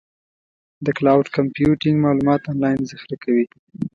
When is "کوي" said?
3.23-3.45